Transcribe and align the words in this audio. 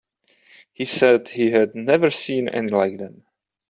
He 0.73 0.85
said 0.85 1.27
he 1.27 1.51
had 1.51 1.75
never 1.75 2.09
seen 2.09 2.49
any 2.49 2.69
like 2.69 2.97
them. 2.97 3.23